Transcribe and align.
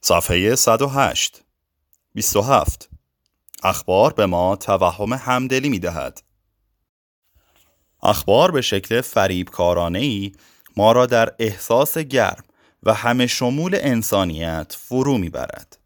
صفحه 0.00 0.54
108 0.54 1.42
27 2.14 2.88
اخبار 3.62 4.12
به 4.12 4.26
ما 4.26 4.56
توهم 4.56 5.12
همدلی 5.12 5.68
می 5.68 5.78
دهد. 5.78 6.22
اخبار 8.02 8.50
به 8.50 8.60
شکل 8.60 9.00
فریبکارانه 9.00 9.98
ای 9.98 10.32
ما 10.76 10.92
را 10.92 11.06
در 11.06 11.34
احساس 11.38 11.98
گرم 11.98 12.44
و 12.82 12.94
همه 12.94 13.26
شمول 13.26 13.78
انسانیت 13.80 14.76
فرو 14.78 15.18
می‌برد. 15.18 15.78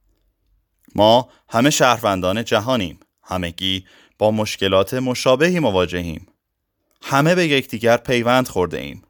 ما 0.95 1.29
همه 1.49 1.71
شهروندان 1.71 2.45
جهانیم. 2.45 3.01
همگی 3.23 3.87
با 4.19 4.31
مشکلات 4.31 4.95
مشابهی 4.95 5.61
مواجهیم. 5.61 6.27
همه 7.03 7.35
به 7.35 7.47
یکدیگر 7.47 7.97
پیوند 7.97 8.49
خورده 8.49 8.79
ایم. 8.79 9.03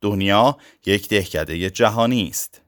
دنیا 0.00 0.56
یک 0.86 1.08
دهکده 1.08 1.70
جهانی 1.70 2.28
است. 2.28 2.60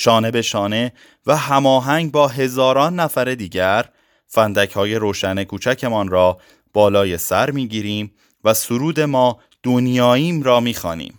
شانه 0.00 0.30
به 0.30 0.42
شانه 0.42 0.92
و 1.26 1.36
هماهنگ 1.36 2.12
با 2.12 2.28
هزاران 2.28 3.00
نفر 3.00 3.34
دیگر 3.34 3.88
فندک 4.26 4.72
های 4.72 4.94
روشن 4.94 5.44
کوچکمان 5.44 6.08
را 6.08 6.38
بالای 6.72 7.18
سر 7.18 7.50
می‌گیریم 7.50 8.12
و 8.44 8.54
سرود 8.54 9.00
ما 9.00 9.40
دنیاییم 9.62 10.42
را 10.42 10.60
می‌خوانیم. 10.60 11.18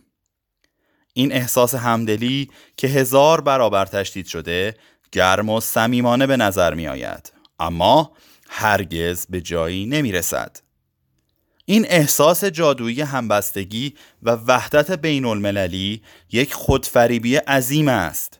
این 1.13 1.31
احساس 1.31 1.75
همدلی 1.75 2.49
که 2.77 2.87
هزار 2.87 3.41
برابر 3.41 3.85
تشدید 3.85 4.25
شده 4.25 4.75
گرم 5.11 5.49
و 5.49 5.59
صمیمانه 5.59 6.27
به 6.27 6.37
نظر 6.37 6.73
می 6.73 6.87
آید 6.87 7.33
اما 7.59 8.11
هرگز 8.49 9.25
به 9.29 9.41
جایی 9.41 9.85
نمی 9.85 10.11
رسد. 10.11 10.57
این 11.65 11.85
احساس 11.89 12.45
جادویی 12.45 13.01
همبستگی 13.01 13.93
و 14.23 14.31
وحدت 14.31 14.91
بین 14.91 15.25
المللی 15.25 16.01
یک 16.31 16.53
خودفریبی 16.53 17.35
عظیم 17.35 17.87
است. 17.87 18.38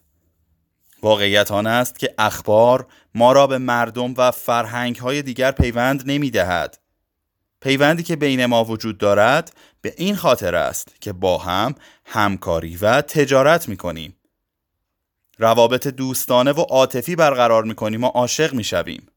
واقعیت 1.04 1.52
آن 1.52 1.68
است 1.68 2.00
که 2.00 2.14
اخبار 2.18 2.88
ما 3.16 3.32
را 3.32 3.48
به 3.48 3.58
مردم 3.58 4.14
و 4.18 4.32
فرهنگ 4.32 4.96
های 4.96 5.22
دیگر 5.22 5.52
پیوند 5.52 6.04
نمی 6.06 6.32
دهد. 6.32 6.80
پیوندی 7.62 8.04
که 8.04 8.16
بین 8.16 8.46
ما 8.46 8.64
وجود 8.66 8.98
دارد 8.98 9.54
به 9.82 9.94
این 9.98 10.16
خاطر 10.16 10.56
است 10.56 10.96
که 11.02 11.14
با 11.14 11.38
هم 11.38 11.76
همکاری 12.06 12.78
و 12.78 13.02
تجارت 13.02 13.70
می 13.70 13.78
کنیم. 13.78 14.16
روابط 15.38 15.88
دوستانه 15.88 16.52
و 16.52 16.62
عاطفی 16.62 17.16
برقرار 17.16 17.64
می 17.64 17.76
کنیم 17.76 18.04
و 18.04 18.08
عاشق 18.08 18.54
می 18.54 18.64
شویم. 18.64 19.08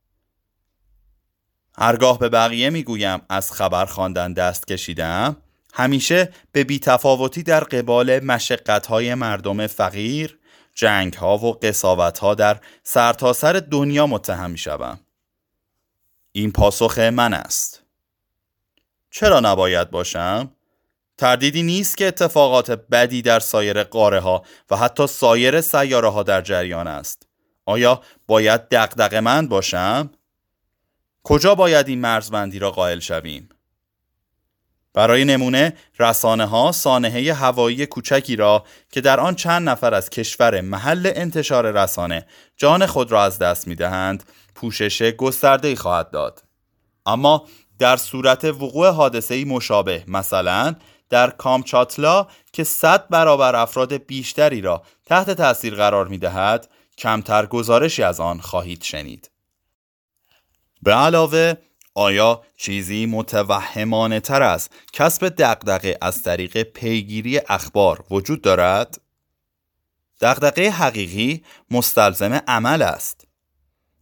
هرگاه 1.78 2.18
به 2.18 2.28
بقیه 2.28 2.70
می 2.70 2.82
گویم 2.82 3.20
از 3.28 3.52
خبر 3.52 3.86
خواندن 3.86 4.32
دست 4.32 4.66
کشیدم 4.66 5.36
همیشه 5.74 6.32
به 6.52 6.64
بیتفاوتی 6.64 7.42
در 7.42 7.64
قبال 7.64 8.24
مشقت 8.24 8.86
های 8.86 9.14
مردم 9.14 9.66
فقیر 9.66 10.38
جنگ 10.74 11.14
ها 11.14 11.38
و 11.38 11.52
قصاوت 11.52 12.18
ها 12.18 12.34
در 12.34 12.60
سرتاسر 12.82 13.52
سر 13.52 13.66
دنیا 13.70 14.06
متهم 14.06 14.50
می 14.50 14.58
شوم. 14.58 15.00
این 16.32 16.52
پاسخ 16.52 16.98
من 16.98 17.34
است 17.34 17.82
چرا 19.10 19.40
نباید 19.40 19.90
باشم؟ 19.90 20.50
تردیدی 21.18 21.62
نیست 21.62 21.96
که 21.96 22.06
اتفاقات 22.06 22.70
بدی 22.70 23.22
در 23.22 23.40
سایر 23.40 23.82
قاره 23.82 24.20
ها 24.20 24.44
و 24.70 24.76
حتی 24.76 25.06
سایر 25.06 25.60
سیاره 25.60 26.08
ها 26.08 26.22
در 26.22 26.40
جریان 26.40 26.86
است. 26.86 27.26
آیا 27.66 28.02
باید 28.26 28.68
دقدق 28.68 29.14
من 29.14 29.48
باشم؟ 29.48 30.10
کجا 31.22 31.54
باید 31.54 31.88
این 31.88 32.00
مرزبندی 32.00 32.58
را 32.58 32.70
قائل 32.70 32.98
شویم؟ 32.98 33.48
برای 34.94 35.24
نمونه 35.24 35.72
رسانه 35.98 36.46
ها 36.46 36.72
سانحه 36.72 37.34
هوایی 37.34 37.86
کوچکی 37.86 38.36
را 38.36 38.64
که 38.90 39.00
در 39.00 39.20
آن 39.20 39.34
چند 39.34 39.68
نفر 39.68 39.94
از 39.94 40.10
کشور 40.10 40.60
محل 40.60 41.12
انتشار 41.14 41.70
رسانه 41.70 42.26
جان 42.56 42.86
خود 42.86 43.12
را 43.12 43.24
از 43.24 43.38
دست 43.38 43.68
می 43.68 43.74
دهند 43.74 44.24
پوشش 44.54 45.02
گسترده 45.02 45.76
خواهد 45.76 46.10
داد. 46.10 46.42
اما 47.06 47.44
در 47.78 47.96
صورت 47.96 48.44
وقوع 48.44 48.88
حادثه 48.90 49.44
مشابه 49.44 50.04
مثلا 50.08 50.74
در 51.10 51.30
کامچاتلا 51.30 52.26
که 52.52 52.64
100 52.64 53.08
برابر 53.08 53.56
افراد 53.56 53.92
بیشتری 53.92 54.60
را 54.60 54.82
تحت 55.06 55.30
تاثیر 55.30 55.74
قرار 55.74 56.08
می 56.08 56.18
دهد 56.18 56.68
کمتر 56.98 57.46
گزارشی 57.46 58.02
از 58.02 58.20
آن 58.20 58.40
خواهید 58.40 58.82
شنید. 58.82 59.30
به 60.82 60.94
علاوه 60.94 61.54
آیا 61.94 62.42
چیزی 62.56 63.06
متوهمانه 63.06 64.20
تر 64.20 64.42
از 64.42 64.68
کسب 64.92 65.28
دقدقه 65.28 65.98
از 66.00 66.22
طریق 66.22 66.62
پیگیری 66.62 67.38
اخبار 67.48 68.04
وجود 68.10 68.42
دارد؟ 68.42 69.00
دقدقه 70.20 70.68
حقیقی 70.68 71.42
مستلزم 71.70 72.32
عمل 72.48 72.82
است. 72.82 73.26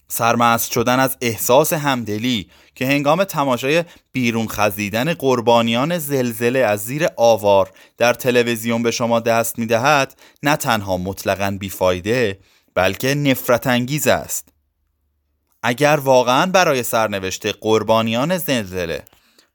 سرمست 0.09 0.73
شدن 0.73 1.01
از 1.01 1.17
احساس 1.21 1.73
همدلی 1.73 2.51
که 2.75 2.87
هنگام 2.87 3.25
تماشای 3.25 3.85
بیرون 4.13 4.49
خزیدن 4.49 5.15
قربانیان 5.15 5.99
زلزله 5.99 6.59
از 6.59 6.85
زیر 6.85 7.09
آوار 7.17 7.71
در 7.99 8.15
تلویزیون 8.15 8.83
به 8.83 8.91
شما 8.91 9.21
دست 9.21 9.59
می 9.59 9.67
دهد 9.67 10.17
نه 10.43 10.57
تنها 10.57 10.97
مطلقا 10.97 11.57
بیفایده 11.61 12.39
بلکه 12.75 13.15
نفرت 13.15 13.67
انگیز 13.67 14.07
است 14.07 14.50
اگر 15.63 15.97
واقعا 15.97 16.47
برای 16.47 16.83
سرنوشت 16.83 17.47
قربانیان 17.47 18.39
زلزله 18.39 19.05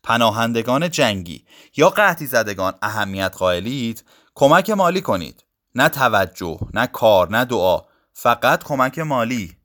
پناهندگان 0.03 0.89
جنگی 0.89 1.45
یا 1.77 1.89
قحطی 1.89 2.25
زدگان 2.25 2.73
اهمیت 2.81 3.35
قائلید 3.37 4.03
کمک 4.35 4.69
مالی 4.69 5.01
کنید. 5.01 5.45
نه 5.75 5.89
توجه 5.89 6.59
نه 6.73 6.87
کار 6.87 7.29
نه 7.29 7.45
دعا 7.45 7.81
فقط 8.13 8.63
کمک 8.63 8.99
مالی. 8.99 9.57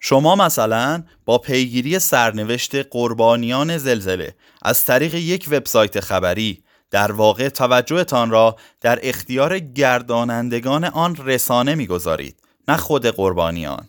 شما 0.00 0.36
مثلا 0.36 1.04
با 1.24 1.38
پیگیری 1.38 1.98
سرنوشت 1.98 2.74
قربانیان 2.74 3.78
زلزله 3.78 4.34
از 4.62 4.84
طریق 4.84 5.14
یک 5.14 5.48
وبسایت 5.50 6.00
خبری 6.00 6.64
در 6.90 7.12
واقع 7.12 7.48
توجهتان 7.48 8.30
را 8.30 8.56
در 8.80 8.98
اختیار 9.02 9.58
گردانندگان 9.58 10.84
آن 10.84 11.16
رسانه 11.16 11.74
می‌گذارید 11.74 12.42
نه 12.68 12.76
خود 12.76 13.06
قربانیان. 13.06 13.88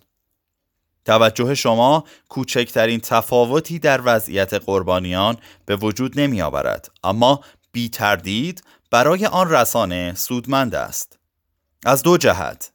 توجه 1.06 1.56
شما 1.56 2.04
کوچکترین 2.30 3.00
تفاوتی 3.00 3.80
در 3.80 4.02
وضعیت 4.06 4.54
قربانیان 4.54 5.38
به 5.66 5.76
وجود 5.76 6.20
نمی 6.20 6.42
آورد 6.42 6.92
اما 7.04 7.42
بی 7.72 7.90
تردید 7.90 8.64
برای 8.92 9.26
آن 9.26 9.50
رسانه 9.50 10.14
سودمند 10.16 10.76
است. 10.76 11.20
از 11.86 12.04
دو 12.04 12.18
جهت. 12.18 12.72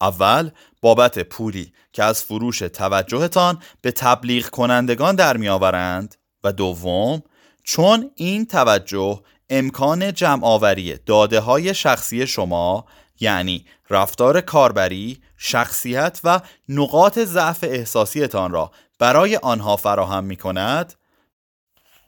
اول 0.00 0.50
بابت 0.80 1.18
پولی 1.18 1.72
که 1.92 2.04
از 2.04 2.24
فروش 2.24 2.58
توجهتان 2.58 3.62
به 3.80 3.92
تبلیغ 3.92 4.48
کنندگان 4.50 5.14
در 5.14 5.36
میآورند 5.36 6.14
و 6.44 6.52
دوم 6.52 7.22
چون 7.62 8.10
این 8.14 8.46
توجه 8.46 9.22
امکان 9.50 10.12
جمعآوری 10.12 10.96
داده 11.06 11.40
های 11.40 11.74
شخصی 11.74 12.26
شما 12.26 12.84
یعنی 13.20 13.64
رفتار 13.90 14.40
کاربری، 14.40 15.20
شخصیت 15.36 16.20
و 16.24 16.40
نقاط 16.68 17.18
ضعف 17.18 17.64
احساسیتان 17.64 18.50
را 18.50 18.70
برای 18.98 19.36
آنها 19.36 19.76
فراهم 19.76 20.24
می 20.24 20.36
کند 20.36 20.94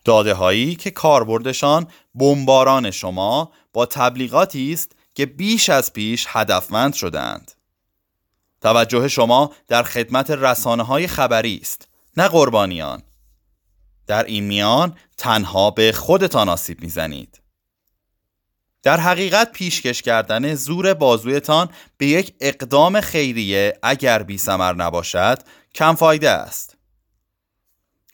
داده 0.04 0.34
هایی 0.34 0.74
که 0.74 0.90
کاربردشان 0.90 1.86
بمباران 2.14 2.90
شما 2.90 3.52
با 3.72 3.86
تبلیغاتی 3.86 4.72
است 4.72 4.92
که 5.14 5.26
بیش 5.26 5.68
از 5.68 5.92
پیش 5.92 6.26
هدفمند 6.28 6.94
شدند. 6.94 7.52
توجه 8.60 9.08
شما 9.08 9.52
در 9.68 9.82
خدمت 9.82 10.30
رسانه 10.30 10.82
های 10.82 11.06
خبری 11.06 11.58
است 11.62 11.88
نه 12.16 12.28
قربانیان. 12.28 13.02
در 14.06 14.24
این 14.24 14.44
میان 14.44 14.96
تنها 15.16 15.70
به 15.70 15.92
خودتان 15.92 16.48
آسیب 16.48 16.80
می‌زنید. 16.80 17.39
در 18.82 19.00
حقیقت 19.00 19.52
پیشکش 19.52 20.02
کردن 20.02 20.54
زور 20.54 20.94
بازویتان 20.94 21.68
به 21.96 22.06
یک 22.06 22.34
اقدام 22.40 23.00
خیریه 23.00 23.78
اگر 23.82 24.22
بی 24.22 24.38
سمر 24.38 24.72
نباشد 24.72 25.38
کم 25.74 25.94
فایده 25.94 26.30
است. 26.30 26.76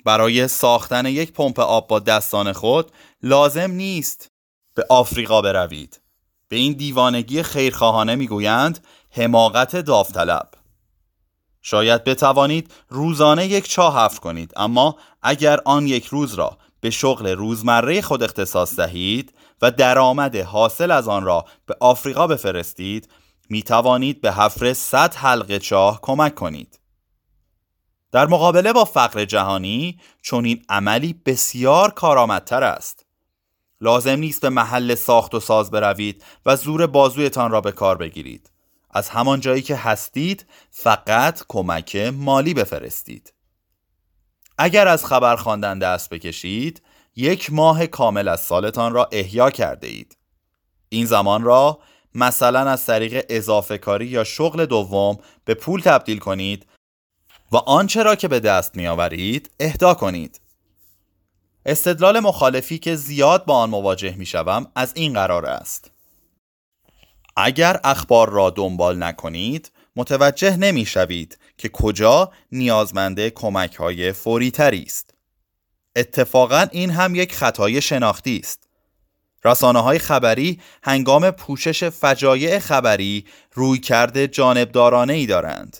برای 0.04 0.48
ساختن 0.48 1.06
یک 1.06 1.32
پمپ 1.32 1.60
آب 1.60 1.88
با 1.88 1.98
دستان 1.98 2.52
خود 2.52 2.92
لازم 3.22 3.70
نیست 3.70 4.30
به 4.74 4.86
آفریقا 4.88 5.42
بروید. 5.42 6.00
به 6.48 6.56
این 6.56 6.72
دیوانگی 6.72 7.42
خیرخواهانه 7.42 8.14
می‌گویند 8.14 8.86
حماقت 9.10 9.76
داوطلب. 9.76 10.50
شاید 11.62 12.04
بتوانید 12.04 12.72
روزانه 12.88 13.46
یک 13.46 13.68
چاه 13.68 14.04
حفر 14.04 14.18
کنید 14.18 14.52
اما 14.56 14.96
اگر 15.22 15.60
آن 15.64 15.86
یک 15.86 16.06
روز 16.06 16.34
را 16.34 16.58
به 16.80 16.90
شغل 16.90 17.28
روزمره 17.28 18.02
خود 18.02 18.22
اختصاص 18.22 18.76
دهید 18.76 19.32
و 19.62 19.70
درآمد 19.70 20.36
حاصل 20.36 20.90
از 20.90 21.08
آن 21.08 21.24
را 21.24 21.44
به 21.66 21.76
آفریقا 21.80 22.26
بفرستید 22.26 23.08
می 23.50 23.62
توانید 23.62 24.20
به 24.20 24.32
حفر 24.32 24.72
100 24.72 25.14
حلقه 25.14 25.58
چاه 25.58 26.00
کمک 26.00 26.34
کنید. 26.34 26.80
در 28.12 28.26
مقابله 28.26 28.72
با 28.72 28.84
فقر 28.84 29.24
جهانی 29.24 30.00
چون 30.22 30.44
این 30.44 30.64
عملی 30.68 31.12
بسیار 31.12 31.90
کارآمدتر 31.90 32.62
است. 32.62 33.06
لازم 33.80 34.18
نیست 34.18 34.40
به 34.40 34.48
محل 34.48 34.94
ساخت 34.94 35.34
و 35.34 35.40
ساز 35.40 35.70
بروید 35.70 36.24
و 36.46 36.56
زور 36.56 36.86
بازویتان 36.86 37.50
را 37.50 37.60
به 37.60 37.72
کار 37.72 37.96
بگیرید. 37.96 38.50
از 38.90 39.08
همان 39.08 39.40
جایی 39.40 39.62
که 39.62 39.76
هستید 39.76 40.46
فقط 40.70 41.42
کمک 41.48 41.96
مالی 41.96 42.54
بفرستید. 42.54 43.32
اگر 44.58 44.88
از 44.88 45.06
خبر 45.06 45.36
خواندن 45.36 45.78
دست 45.78 46.10
بکشید 46.10 46.82
یک 47.16 47.52
ماه 47.52 47.86
کامل 47.86 48.28
از 48.28 48.40
سالتان 48.40 48.92
را 48.92 49.08
احیا 49.12 49.50
کرده 49.50 49.86
اید. 49.86 50.16
این 50.88 51.06
زمان 51.06 51.42
را 51.42 51.78
مثلا 52.14 52.60
از 52.60 52.86
طریق 52.86 53.24
اضافه 53.28 53.78
کاری 53.78 54.06
یا 54.06 54.24
شغل 54.24 54.66
دوم 54.66 55.18
به 55.44 55.54
پول 55.54 55.80
تبدیل 55.80 56.18
کنید 56.18 56.66
و 57.52 57.56
آنچه 57.56 58.02
را 58.02 58.14
که 58.14 58.28
به 58.28 58.40
دست 58.40 58.76
می 58.76 58.86
آورید 58.86 59.50
اهدا 59.60 59.94
کنید. 59.94 60.40
استدلال 61.66 62.20
مخالفی 62.20 62.78
که 62.78 62.96
زیاد 62.96 63.44
با 63.44 63.54
آن 63.54 63.70
مواجه 63.70 64.14
می 64.16 64.26
شوم 64.26 64.66
از 64.74 64.92
این 64.96 65.12
قرار 65.12 65.46
است. 65.46 65.90
اگر 67.36 67.80
اخبار 67.84 68.30
را 68.30 68.50
دنبال 68.50 69.02
نکنید 69.02 69.72
متوجه 69.96 70.56
نمی 70.56 70.86
شوید 70.86 71.38
که 71.58 71.68
کجا 71.68 72.32
نیازمند 72.52 73.28
کمک 73.28 73.74
های 73.74 74.12
فوری 74.12 74.52
است. 74.58 75.15
اتفاقا 75.96 76.66
این 76.72 76.90
هم 76.90 77.14
یک 77.14 77.34
خطای 77.34 77.80
شناختی 77.80 78.40
است. 78.42 78.68
رسانه 79.44 79.80
های 79.80 79.98
خبری 79.98 80.60
هنگام 80.82 81.30
پوشش 81.30 81.84
فجایع 81.84 82.58
خبری 82.58 83.24
روی 83.52 83.78
کرده 83.78 84.28
جانبدارانه 84.28 85.12
ای 85.12 85.26
دارند. 85.26 85.76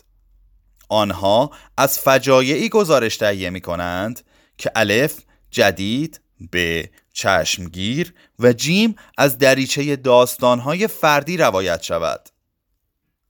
آنها 0.89 1.51
از 1.77 1.99
فجایعی 1.99 2.69
گزارش 2.69 3.17
تهیه 3.17 3.49
می 3.49 3.61
کنند 3.61 4.21
که 4.57 4.71
الف 4.75 5.19
جدید 5.51 6.21
به 6.51 6.89
چشمگیر 7.13 8.13
و 8.39 8.53
جیم 8.53 8.95
از 9.17 9.37
دریچه 9.37 9.95
داستانهای 9.95 10.87
فردی 10.87 11.37
روایت 11.37 11.83
شود. 11.83 12.29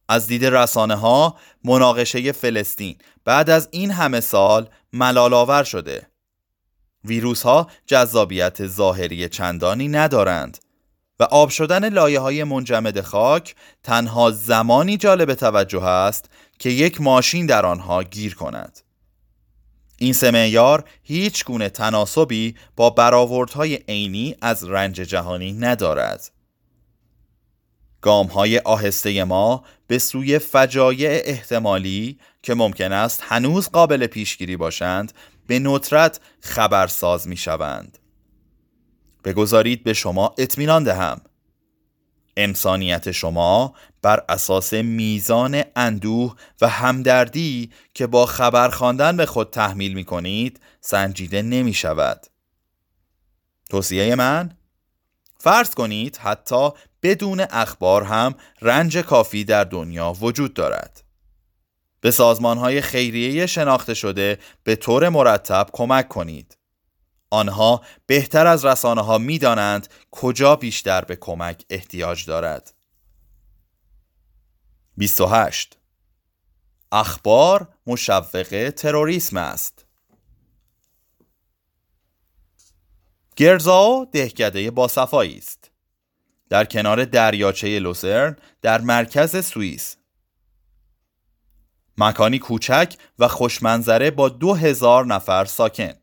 از 0.09 0.27
دید 0.27 0.45
رسانه 0.45 0.95
ها 0.95 1.35
مناقشه 1.63 2.31
فلسطین 2.31 2.97
بعد 3.25 3.49
از 3.49 3.69
این 3.71 3.91
همه 3.91 4.19
سال 4.19 4.69
ملالآور 4.93 5.63
شده. 5.63 6.07
ویروس 7.07 7.43
ها 7.43 7.67
جذابیت 7.85 8.67
ظاهری 8.67 9.29
چندانی 9.29 9.87
ندارند 9.87 10.57
و 11.19 11.23
آب 11.23 11.49
شدن 11.49 11.89
لایه 11.89 12.19
های 12.19 12.43
منجمد 12.43 13.01
خاک 13.01 13.55
تنها 13.83 14.31
زمانی 14.31 14.97
جالب 14.97 15.33
توجه 15.33 15.83
است 15.83 16.29
که 16.59 16.69
یک 16.69 17.01
ماشین 17.01 17.45
در 17.45 17.65
آنها 17.65 18.03
گیر 18.03 18.35
کند. 18.35 18.79
این 19.97 20.13
سه 20.13 20.83
هیچ 21.03 21.45
گونه 21.45 21.69
تناسبی 21.69 22.55
با 22.75 22.89
برآوردهای 22.89 23.75
عینی 23.75 24.35
از 24.41 24.63
رنج 24.63 24.95
جهانی 24.95 25.53
ندارد. 25.53 26.31
گام 28.07 28.27
های 28.27 28.59
آهسته 28.59 29.23
ما 29.23 29.63
به 29.87 29.99
سوی 29.99 30.39
فجایع 30.39 31.21
احتمالی 31.25 32.19
که 32.43 32.53
ممکن 32.53 32.91
است 32.91 33.23
هنوز 33.27 33.69
قابل 33.69 34.07
پیشگیری 34.07 34.57
باشند 34.57 35.13
به 35.47 35.59
ندرت 35.59 36.19
خبرساز 36.41 37.27
می 37.27 37.37
شوند. 37.37 37.97
بگذارید 39.23 39.83
به 39.83 39.93
شما 39.93 40.35
اطمینان 40.37 40.83
دهم 40.83 41.21
انسانیت 42.37 43.11
شما 43.11 43.73
بر 44.01 44.23
اساس 44.29 44.73
میزان 44.73 45.63
اندوه 45.75 46.35
و 46.61 46.67
همدردی 46.67 47.71
که 47.93 48.07
با 48.07 48.25
خبر 48.25 48.69
خواندن 48.69 49.17
به 49.17 49.25
خود 49.25 49.49
تحمیل 49.49 49.93
می 49.93 50.03
کنید 50.03 50.59
سنجیده 50.81 51.41
نمی 51.41 51.73
شود. 51.73 52.27
توصیه 53.69 54.15
من 54.15 54.57
فرض 55.39 55.69
کنید 55.69 56.17
حتی 56.17 56.69
بدون 57.07 57.45
اخبار 57.49 58.03
هم 58.03 58.35
رنج 58.61 58.97
کافی 58.97 59.43
در 59.43 59.63
دنیا 59.63 60.13
وجود 60.21 60.53
دارد. 60.53 61.03
به 62.01 62.11
سازمان 62.11 62.57
های 62.57 62.81
خیریه 62.81 63.45
شناخته 63.45 63.93
شده 63.93 64.39
به 64.63 64.75
طور 64.75 65.09
مرتب 65.09 65.69
کمک 65.73 66.07
کنید. 66.07 66.57
آنها 67.29 67.81
بهتر 68.05 68.47
از 68.47 68.65
رسانه 68.65 69.01
ها 69.01 69.17
می 69.17 69.37
دانند 69.39 69.87
کجا 70.11 70.55
بیشتر 70.55 71.01
به 71.01 71.15
کمک 71.15 71.65
احتیاج 71.69 72.25
دارد. 72.25 72.73
28 74.97 75.77
اخبار 76.91 77.67
مشوق 77.87 78.73
تروریسم 78.77 79.37
است. 79.37 79.85
گرزاو 83.35 84.05
دهکده 84.11 84.71
باصفایی 84.71 85.37
است. 85.37 85.66
در 86.49 86.65
کنار 86.65 87.05
دریاچه 87.05 87.79
لوسرن 87.79 88.35
در 88.61 88.81
مرکز 88.81 89.45
سوئیس 89.45 89.97
مکانی 91.97 92.39
کوچک 92.39 92.93
و 93.19 93.27
خوشمنظره 93.27 94.11
با 94.11 94.29
دو 94.29 94.53
هزار 94.53 95.05
نفر 95.05 95.45
ساکن 95.45 95.93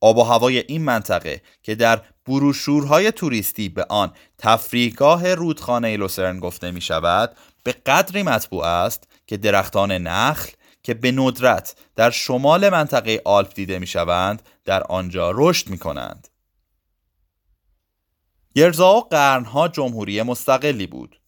آب 0.00 0.18
و 0.18 0.22
هوای 0.22 0.58
این 0.58 0.84
منطقه 0.84 1.42
که 1.62 1.74
در 1.74 2.02
بروشورهای 2.26 3.12
توریستی 3.12 3.68
به 3.68 3.86
آن 3.88 4.12
تفریحگاه 4.38 5.34
رودخانه 5.34 5.96
لوسرن 5.96 6.40
گفته 6.40 6.70
می 6.70 6.80
شود 6.80 7.36
به 7.64 7.72
قدری 7.72 8.22
مطبوع 8.22 8.64
است 8.64 9.08
که 9.26 9.36
درختان 9.36 9.92
نخل 9.92 10.50
که 10.82 10.94
به 10.94 11.12
ندرت 11.12 11.74
در 11.96 12.10
شمال 12.10 12.68
منطقه 12.68 13.22
آلپ 13.24 13.54
دیده 13.54 13.78
می 13.78 13.86
شوند 13.86 14.42
در 14.64 14.82
آنجا 14.82 15.32
رشد 15.34 15.68
می 15.68 15.78
کنند. 15.78 16.28
گرزاو 18.56 19.00
قرنها 19.00 19.68
جمهوری 19.68 20.22
مستقلی 20.22 20.86
بود. 20.86 21.20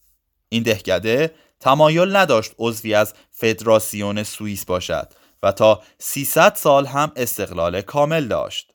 این 0.49 0.63
دهکده 0.63 1.35
تمایل 1.59 2.15
نداشت 2.15 2.51
عضوی 2.59 2.93
از 2.93 3.13
فدراسیون 3.31 4.23
سوئیس 4.23 4.65
باشد 4.65 5.13
و 5.43 5.51
تا 5.51 5.81
300 5.97 6.55
سال 6.55 6.85
هم 6.85 7.11
استقلال 7.15 7.81
کامل 7.81 8.27
داشت. 8.27 8.73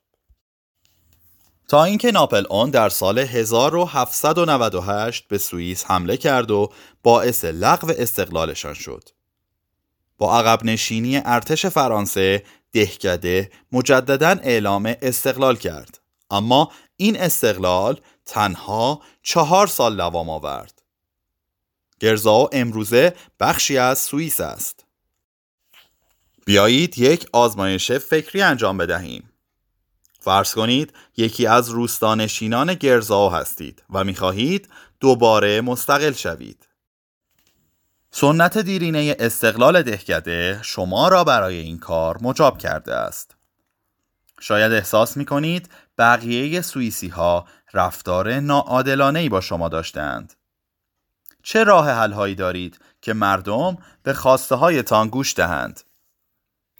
تا 1.68 1.84
اینکه 1.84 2.12
ناپل 2.12 2.44
اون 2.50 2.70
در 2.70 2.88
سال 2.88 3.18
1798 3.18 5.28
به 5.28 5.38
سوئیس 5.38 5.84
حمله 5.84 6.16
کرد 6.16 6.50
و 6.50 6.72
باعث 7.02 7.44
لغو 7.44 7.92
استقلالشان 7.98 8.74
شد. 8.74 9.08
با 10.18 10.38
عقب 10.38 10.64
نشینی 10.64 11.22
ارتش 11.24 11.66
فرانسه 11.66 12.42
دهکده 12.72 13.50
مجددا 13.72 14.36
اعلام 14.42 14.94
استقلال 15.02 15.56
کرد 15.56 16.00
اما 16.30 16.72
این 16.96 17.20
استقلال 17.20 18.00
تنها 18.26 19.03
چهار 19.23 19.67
سال 19.67 19.97
دوام 19.97 20.31
آورد. 20.31 20.82
گرزاو 22.00 22.49
امروزه 22.53 23.15
بخشی 23.41 23.78
از 23.78 23.99
سوئیس 23.99 24.40
است. 24.40 24.85
بیایید 26.47 26.99
یک 26.99 27.26
آزمایش 27.33 27.93
فکری 27.93 28.43
انجام 28.43 28.76
بدهیم. 28.76 29.31
فرض 30.21 30.54
کنید 30.54 30.93
یکی 31.16 31.47
از 31.47 31.69
روستانشینان 31.69 32.75
گرزاو 32.75 33.33
هستید 33.33 33.83
و 33.90 34.04
می‌خواهید 34.04 34.69
دوباره 35.00 35.61
مستقل 35.61 36.12
شوید. 36.12 36.69
سنت 38.11 38.59
دیرینه 38.59 39.16
استقلال 39.19 39.83
دهکده 39.83 40.61
شما 40.62 41.09
را 41.09 41.25
برای 41.25 41.57
این 41.57 41.78
کار 41.78 42.19
مجاب 42.23 42.59
کرده 42.59 42.95
است. 42.95 43.37
شاید 44.40 44.73
احساس 44.73 45.16
می 45.16 45.25
کنید 45.25 45.69
بقیه 45.98 46.60
سوئیسی 46.60 47.08
ها 47.08 47.46
رفتار 47.72 48.40
ناعادلانه 48.40 49.18
ای 49.18 49.28
با 49.28 49.40
شما 49.40 49.68
داشتند. 49.68 50.34
چه 51.42 51.64
راه 51.64 51.90
حل 51.90 52.12
هایی 52.12 52.34
دارید 52.34 52.78
که 53.02 53.14
مردم 53.14 53.78
به 54.02 54.12
خواسته 54.12 54.54
هایتان 54.54 55.08
گوش 55.08 55.34
دهند؟ 55.34 55.80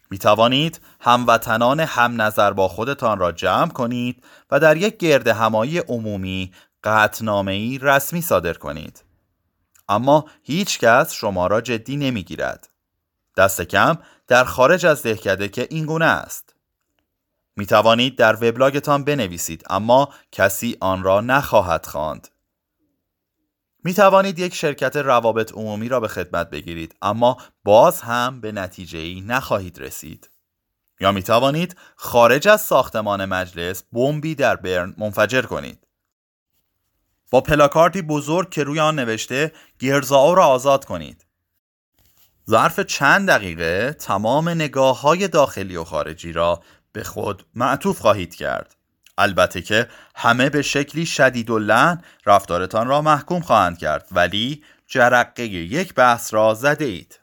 می 0.09 0.17
توانید 0.17 0.81
هموطنان 0.99 1.79
هم 1.79 2.21
نظر 2.21 2.53
با 2.53 2.67
خودتان 2.67 3.19
را 3.19 3.31
جمع 3.31 3.71
کنید 3.71 4.23
و 4.51 4.59
در 4.59 4.77
یک 4.77 4.97
گرد 4.97 5.27
همایی 5.27 5.79
عمومی 5.79 6.53
قطنامه 6.83 7.77
رسمی 7.81 8.21
صادر 8.21 8.53
کنید. 8.53 9.03
اما 9.89 10.25
هیچ 10.43 10.79
کس 10.79 11.13
شما 11.13 11.47
را 11.47 11.61
جدی 11.61 11.97
نمی‌گیرد. 11.97 12.69
دست 13.37 13.61
کم 13.61 13.97
در 14.27 14.43
خارج 14.43 14.85
از 14.85 15.03
دهکده 15.03 15.49
که 15.49 15.67
این 15.69 15.85
گونه 15.85 16.05
است. 16.05 16.44
می 17.55 17.65
توانید 17.65 18.15
در 18.15 18.35
وبلاگتان 18.35 19.03
بنویسید 19.03 19.63
اما 19.69 20.09
کسی 20.31 20.77
آن 20.79 21.03
را 21.03 21.21
نخواهد 21.21 21.85
خواند. 21.85 22.27
می 23.83 23.93
توانید 23.93 24.39
یک 24.39 24.55
شرکت 24.55 24.95
روابط 24.95 25.53
عمومی 25.53 25.89
را 25.89 25.99
به 25.99 26.07
خدمت 26.07 26.49
بگیرید 26.49 26.95
اما 27.01 27.37
باز 27.63 28.01
هم 28.01 28.41
به 28.41 28.51
نتیجه 28.51 28.99
ای 28.99 29.21
نخواهید 29.21 29.79
رسید. 29.79 30.29
یا 30.99 31.11
می 31.11 31.23
توانید 31.23 31.75
خارج 31.95 32.47
از 32.47 32.61
ساختمان 32.61 33.25
مجلس 33.25 33.83
بمبی 33.93 34.35
در 34.35 34.55
برن 34.55 34.95
منفجر 34.97 35.41
کنید. 35.41 35.87
با 37.31 37.41
پلاکارتی 37.41 38.01
بزرگ 38.01 38.49
که 38.49 38.63
روی 38.63 38.79
آن 38.79 38.99
نوشته 38.99 39.51
گرزاو 39.79 40.35
را 40.35 40.45
آزاد 40.45 40.85
کنید. 40.85 41.25
ظرف 42.49 42.79
چند 42.79 43.27
دقیقه 43.27 43.95
تمام 43.99 44.49
نگاه 44.49 45.01
های 45.01 45.27
داخلی 45.27 45.75
و 45.75 45.83
خارجی 45.83 46.33
را 46.33 46.61
به 46.95 47.03
خود 47.03 47.45
معطوف 47.55 47.99
خواهید 47.99 48.35
کرد. 48.35 48.75
البته 49.17 49.61
که 49.61 49.87
همه 50.15 50.49
به 50.49 50.61
شکلی 50.61 51.05
شدید 51.05 51.49
و 51.49 51.59
لن 51.59 52.01
رفتارتان 52.25 52.87
را 52.87 53.01
محکوم 53.01 53.41
خواهند 53.41 53.77
کرد 53.77 54.07
ولی 54.11 54.63
جرقه 54.87 55.43
یک 55.43 55.93
بحث 55.93 56.33
را 56.33 56.53
زده 56.53 56.85
اید. 56.85 57.19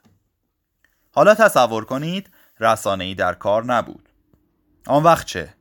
حالا 1.11 1.35
تصور 1.35 1.85
کنید 1.85 2.29
رسانه 2.59 3.03
ای 3.03 3.15
در 3.15 3.33
کار 3.33 3.65
نبود. 3.65 4.09
آن 4.87 5.03
وقت 5.03 5.27
چه؟ 5.27 5.53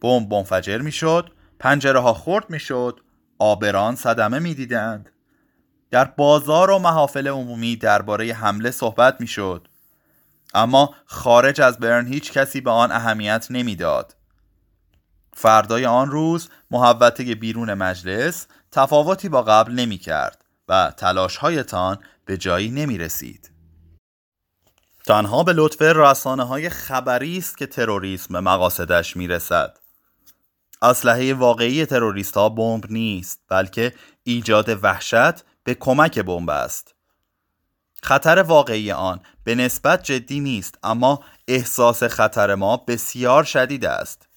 بمب 0.00 0.34
منفجر 0.34 0.78
می‌شد 0.78 1.30
پنجره 1.58 2.00
ها 2.00 2.14
خورد 2.14 2.50
می‌شد 2.50 3.00
آبران 3.38 3.96
صدمه 3.96 4.38
می‌دیدند. 4.38 5.10
در 5.90 6.04
بازار 6.04 6.70
و 6.70 6.78
محافل 6.78 7.28
عمومی 7.28 7.76
درباره 7.76 8.32
حمله 8.32 8.70
صحبت 8.70 9.20
می‌شد. 9.20 9.68
اما 10.56 10.94
خارج 11.06 11.60
از 11.60 11.78
برن 11.78 12.06
هیچ 12.06 12.32
کسی 12.32 12.60
به 12.60 12.70
آن 12.70 12.92
اهمیت 12.92 13.46
نمی‌داد 13.50 14.16
فردای 15.34 15.86
آن 15.86 16.10
روز 16.10 16.48
محوطه 16.70 17.34
بیرون 17.34 17.74
مجلس 17.74 18.46
تفاوتی 18.72 19.28
با 19.28 19.42
قبل 19.42 19.72
نمی 19.72 19.98
کرد 19.98 20.44
و 20.68 20.92
تلاشهایتان 20.96 21.98
به 22.24 22.36
جایی 22.36 22.70
نمی 22.70 22.98
رسید. 22.98 23.50
تنها 25.06 25.42
به 25.42 25.52
لطف 25.52 25.82
رسانه 25.82 26.42
های 26.42 26.68
خبری 26.68 27.38
است 27.38 27.58
که 27.58 27.66
تروریسم 27.66 28.34
به 28.34 28.40
مقاصدش 28.40 29.16
می 29.16 29.28
رسد. 29.28 29.78
اسلحه 30.82 31.34
واقعی 31.34 31.86
تروریست 31.86 32.36
ها 32.36 32.48
بمب 32.48 32.84
نیست 32.90 33.40
بلکه 33.48 33.94
ایجاد 34.22 34.84
وحشت 34.84 35.44
به 35.64 35.74
کمک 35.74 36.18
بمب 36.18 36.50
است. 36.50 36.95
خطر 38.02 38.42
واقعی 38.42 38.92
آن 38.92 39.20
به 39.44 39.54
نسبت 39.54 40.02
جدی 40.02 40.40
نیست 40.40 40.78
اما 40.82 41.20
احساس 41.48 42.02
خطر 42.02 42.54
ما 42.54 42.76
بسیار 42.76 43.44
شدید 43.44 43.84
است. 43.84 44.28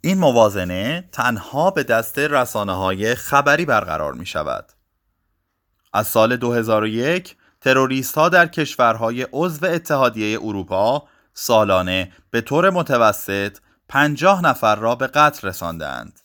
این 0.00 0.18
موازنه 0.18 1.08
تنها 1.12 1.70
به 1.70 1.82
دست 1.82 2.18
رسانه 2.18 2.72
های 2.72 3.14
خبری 3.14 3.64
برقرار 3.64 4.12
می 4.12 4.26
شود. 4.26 4.72
از 5.92 6.06
سال 6.06 6.36
2001 6.36 7.36
تروریست 7.60 8.14
ها 8.14 8.28
در 8.28 8.46
کشورهای 8.46 9.26
عضو 9.32 9.66
اتحادیه 9.66 10.38
اروپا 10.42 11.08
سالانه 11.34 12.12
به 12.30 12.40
طور 12.40 12.70
متوسط 12.70 13.58
50 13.88 14.44
نفر 14.44 14.76
را 14.76 14.94
به 14.94 15.06
قتل 15.06 15.48
رساندند. 15.48 16.20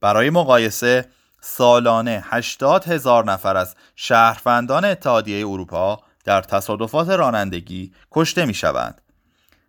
برای 0.00 0.30
مقایسه 0.30 1.08
سالانه 1.40 2.22
80 2.24 2.84
هزار 2.84 3.24
نفر 3.24 3.56
از 3.56 3.74
شهروندان 3.96 4.84
اتحادیه 4.84 5.46
اروپا 5.46 6.00
در 6.24 6.42
تصادفات 6.42 7.08
رانندگی 7.08 7.92
کشته 8.12 8.46
می 8.46 8.54
شوند 8.54 9.00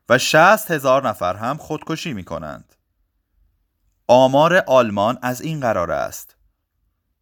و 0.10 0.18
60 0.18 0.72
هزار 0.72 1.08
نفر 1.08 1.36
هم 1.36 1.58
خودکشی 1.58 2.14
می 2.14 2.24
کنند. 2.24 2.76
آمار 4.08 4.64
آلمان 4.68 5.18
از 5.22 5.42
این 5.42 5.60
قرار 5.60 5.92
است. 5.92 6.36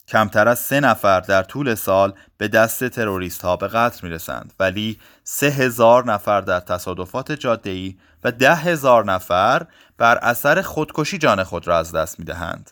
کمتر 0.07 0.47
از 0.47 0.59
سه 0.59 0.79
نفر 0.79 1.19
در 1.19 1.43
طول 1.43 1.75
سال 1.75 2.13
به 2.37 2.47
دست 2.47 2.89
تروریست 2.89 3.41
ها 3.41 3.55
به 3.55 3.67
قتل 3.67 4.07
می 4.07 4.13
رسند 4.13 4.53
ولی 4.59 4.99
سه 5.23 5.47
هزار 5.47 6.05
نفر 6.05 6.41
در 6.41 6.59
تصادفات 6.59 7.31
جاده 7.31 7.95
و 8.23 8.31
ده 8.31 8.55
هزار 8.55 9.05
نفر 9.05 9.65
بر 9.97 10.17
اثر 10.17 10.61
خودکشی 10.61 11.17
جان 11.17 11.43
خود 11.43 11.67
را 11.67 11.77
از 11.77 11.91
دست 11.91 12.19
می 12.19 12.25
دهند. 12.25 12.71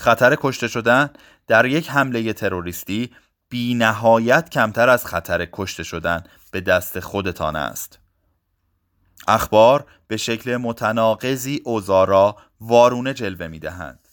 خطر 0.00 0.36
کشته 0.40 0.68
شدن 0.68 1.10
در 1.46 1.66
یک 1.66 1.90
حمله 1.90 2.32
تروریستی 2.32 3.10
بی 3.48 3.74
نهایت 3.74 4.50
کمتر 4.50 4.88
از 4.88 5.06
خطر 5.06 5.48
کشته 5.52 5.82
شدن 5.82 6.24
به 6.50 6.60
دست 6.60 7.00
خودتان 7.00 7.56
است. 7.56 7.98
اخبار 9.28 9.86
به 10.08 10.16
شکل 10.16 10.56
متناقضی 10.56 11.60
اوزارا 11.64 12.36
وارونه 12.60 13.14
جلوه 13.14 13.46
می 13.46 13.58
دهند. 13.58 14.08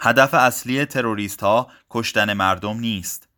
هدف 0.00 0.34
اصلی 0.34 0.84
تروریست 0.84 1.40
ها 1.40 1.66
کشتن 1.90 2.32
مردم 2.32 2.78
نیست. 2.78 3.28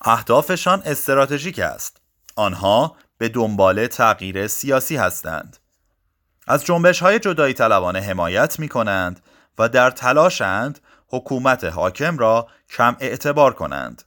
اهدافشان 0.00 0.82
استراتژیک 0.84 1.58
است. 1.58 2.00
آنها 2.36 2.96
به 3.18 3.28
دنبال 3.28 3.86
تغییر 3.86 4.46
سیاسی 4.46 4.96
هستند. 4.96 5.56
از 6.46 6.64
جنبش 6.64 7.00
های 7.02 7.18
جدایی 7.18 7.54
طلبانه 7.54 8.00
حمایت 8.00 8.58
می 8.58 8.68
کنند 8.68 9.20
و 9.58 9.68
در 9.68 9.90
تلاشند 9.90 10.80
حکومت 11.08 11.64
حاکم 11.64 12.18
را 12.18 12.48
کم 12.68 12.96
اعتبار 13.00 13.54
کنند. 13.54 14.02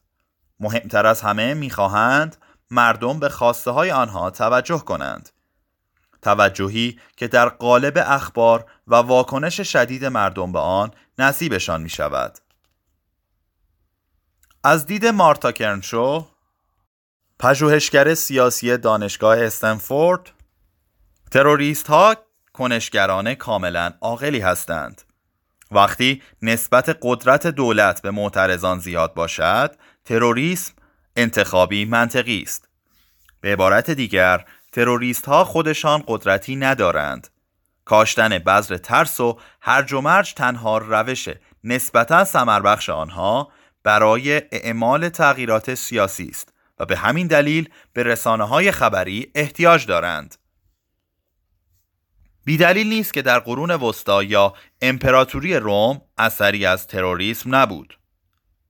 مهمتر 0.59 1.05
از 1.05 1.21
همه 1.21 1.53
می‌خواهند 1.53 2.37
مردم 2.71 3.19
به 3.19 3.29
خواسته 3.29 3.71
های 3.71 3.91
آنها 3.91 4.29
توجه 4.29 4.79
کنند. 4.79 5.29
توجهی 6.21 6.99
که 7.17 7.27
در 7.27 7.49
قالب 7.49 7.97
اخبار 7.97 8.65
و 8.87 8.95
واکنش 8.95 9.61
شدید 9.61 10.05
مردم 10.05 10.51
به 10.51 10.59
آن 10.59 10.91
نصیبشان 11.19 11.81
می 11.81 11.89
شود. 11.89 12.39
از 14.63 14.85
دید 14.85 15.05
مارتا 15.05 15.51
کرنشو 15.51 16.27
پژوهشگر 17.39 18.13
سیاسی 18.13 18.77
دانشگاه 18.77 19.39
استنفورد 19.39 20.31
تروریست 21.31 21.87
ها 21.87 22.15
کنشگران 22.53 23.33
کاملا 23.33 23.93
عاقلی 24.01 24.39
هستند 24.39 25.01
وقتی 25.71 26.21
نسبت 26.41 26.97
قدرت 27.01 27.47
دولت 27.47 28.01
به 28.01 28.11
معترضان 28.11 28.79
زیاد 28.79 29.13
باشد 29.13 29.75
تروریسم 30.05 30.73
انتخابی 31.15 31.85
منطقی 31.85 32.41
است. 32.41 32.69
به 33.41 33.51
عبارت 33.51 33.91
دیگر 33.91 34.45
تروریست 34.71 35.25
ها 35.25 35.43
خودشان 35.43 36.03
قدرتی 36.07 36.55
ندارند. 36.55 37.27
کاشتن 37.85 38.39
بذر 38.39 38.77
ترس 38.77 39.19
و 39.19 39.37
هرج 39.61 39.93
و 39.93 40.01
مرج 40.01 40.33
تنها 40.33 40.77
روش 40.77 41.29
نسبتا 41.63 42.25
سمربخش 42.25 42.89
آنها 42.89 43.51
برای 43.83 44.41
اعمال 44.51 45.09
تغییرات 45.09 45.75
سیاسی 45.75 46.27
است 46.31 46.53
و 46.79 46.85
به 46.85 46.97
همین 46.97 47.27
دلیل 47.27 47.69
به 47.93 48.03
رسانه 48.03 48.47
های 48.47 48.71
خبری 48.71 49.31
احتیاج 49.35 49.85
دارند. 49.85 50.35
بیدلیل 52.47 52.87
نیست 52.87 53.13
که 53.13 53.21
در 53.21 53.39
قرون 53.39 53.71
وسطا 53.71 54.23
یا 54.23 54.53
امپراتوری 54.81 55.55
روم 55.55 56.01
اثری 56.17 56.65
از 56.65 56.87
تروریسم 56.87 57.55
نبود. 57.55 57.99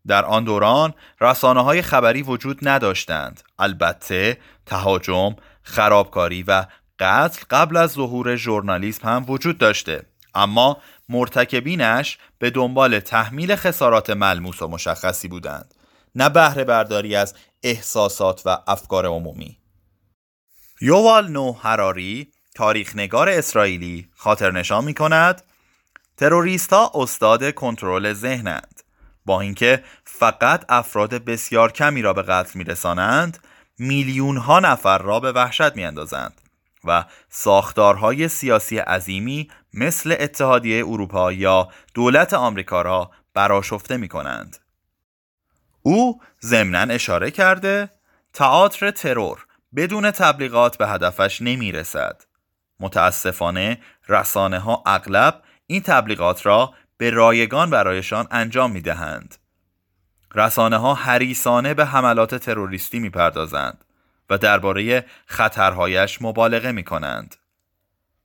در 0.07 0.25
آن 0.25 0.43
دوران 0.43 0.93
رسانه 1.22 1.63
های 1.63 1.81
خبری 1.81 2.22
وجود 2.22 2.60
نداشتند. 2.62 3.41
البته 3.60 4.38
تهاجم 4.65 5.36
خرابکاری 5.63 6.43
و 6.43 6.65
قتل 7.00 7.43
قبل 7.50 7.77
از 7.77 7.91
ظهور 7.91 8.36
ژورنالیسم 8.36 9.07
هم 9.07 9.25
وجود 9.27 9.57
داشته. 9.57 10.05
اما 10.36 10.77
مرتکبینش 11.10 12.17
به 12.39 12.50
دنبال 12.50 13.00
تحمیل 13.00 13.55
خسارات 13.55 14.10
ملموس 14.10 14.62
و 14.62 14.67
مشخصی 14.67 15.27
بودند. 15.27 15.74
نه 16.15 16.29
بهره 16.29 16.63
برداری 16.63 17.15
از 17.15 17.36
احساسات 17.63 18.41
و 18.46 18.57
افکار 18.67 19.05
عمومی. 19.05 19.57
یووال 20.81 21.31
نو 21.31 21.51
هراری 21.51 22.31
تاریخنگار 22.57 23.29
اسرائیلی 23.29 24.09
خاطر 24.15 24.51
نشان 24.51 24.83
می 24.83 24.93
کند 24.93 25.43
تروریستا 26.17 26.91
استاد 26.95 27.53
کنترل 27.53 28.13
ذهنند 28.13 28.81
با 29.25 29.41
اینکه 29.41 29.83
فقط 30.03 30.65
افراد 30.69 31.13
بسیار 31.13 31.71
کمی 31.71 32.01
را 32.01 32.13
به 32.13 32.21
قتل 32.21 32.59
میرسانند 32.59 33.37
میلیون 33.79 34.37
ها 34.37 34.59
نفر 34.59 34.97
را 34.97 35.19
به 35.19 35.31
وحشت 35.31 35.75
میاندازند 35.75 36.41
و 36.83 37.05
ساختارهای 37.29 38.27
سیاسی 38.27 38.77
عظیمی 38.77 39.49
مثل 39.73 40.15
اتحادیه 40.19 40.85
اروپا 40.87 41.31
یا 41.31 41.67
دولت 41.93 42.33
آمریکا 42.33 42.81
را 42.81 43.11
براشفته 43.33 43.97
می 43.97 44.07
کنند. 44.07 44.57
او 45.81 46.21
ضمنا 46.41 46.93
اشاره 46.93 47.31
کرده 47.31 47.89
تئاتر 48.33 48.91
ترور 48.91 49.45
بدون 49.75 50.11
تبلیغات 50.11 50.77
به 50.77 50.87
هدفش 50.87 51.41
نمی 51.41 51.71
رسد. 51.71 52.26
متاسفانه 52.79 53.77
رسانه 54.07 54.60
ها 54.60 54.84
اغلب 54.86 55.41
این 55.67 55.81
تبلیغات 55.81 56.46
را 56.46 56.74
به 56.98 57.10
رایگان 57.10 57.69
برایشان 57.69 58.27
انجام 58.31 58.72
می 58.72 58.81
دهند. 58.81 59.36
رسانه 60.36 60.77
ها 60.77 60.93
حریسانه 60.93 61.74
به 61.74 61.86
حملات 61.86 62.36
تروریستی 62.36 63.00
می 63.00 63.10
پردازند 63.10 63.86
و 64.29 64.38
درباره 64.38 65.05
خطرهایش 65.25 66.22
مبالغه 66.22 66.72
می 66.72 66.84
کنند. 66.84 67.36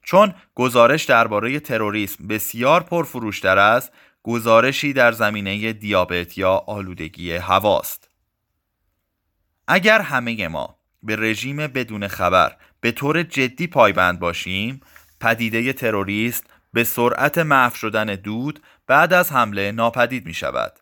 چون 0.03 0.35
گزارش 0.55 1.05
درباره 1.05 1.61
تروریسم 1.61 2.29
بسیار 2.29 2.83
پرفروشتر 2.83 3.59
است 3.59 3.93
گزارشی 4.23 4.93
در 4.93 5.13
زمینه 5.13 5.73
دیابت 5.73 6.39
یا 6.39 6.53
آلودگی 6.67 7.33
هواست. 7.33 8.09
اگر 9.69 10.01
همه 10.01 10.49
ما 10.49 10.79
به 11.03 11.17
رژیم 11.17 11.57
بدون 11.57 12.09
خبر 12.09 12.57
به 12.81 12.93
طور 12.93 13.23
جدی 13.23 13.67
پایبند 13.67 14.19
باشیم 14.19 14.81
پدیده 15.21 15.73
تروریست 15.73 16.47
به 16.73 16.85
سرعت 16.85 17.39
محو 17.39 17.75
شدن 17.75 18.07
دود 18.07 18.63
بعد 18.87 19.13
از 19.13 19.33
حمله 19.33 19.73
ناپدید 19.73 20.27
می 20.27 20.35
شود. 20.35 20.81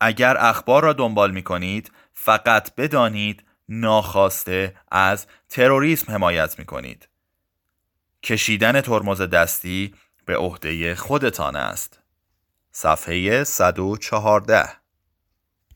اگر 0.00 0.36
اخبار 0.38 0.82
را 0.82 0.92
دنبال 0.92 1.30
می 1.30 1.42
کنید 1.42 1.92
فقط 2.12 2.74
بدانید 2.74 3.44
ناخواسته 3.68 4.76
از 4.90 5.26
تروریسم 5.48 6.12
حمایت 6.12 6.58
می 6.58 6.64
کنید. 6.64 7.08
کشیدن 8.22 8.80
ترمز 8.80 9.20
دستی 9.20 9.94
به 10.26 10.36
عهده 10.36 10.94
خودتان 10.94 11.56
است. 11.56 12.00
صفحه 12.72 13.44
114 13.44 14.79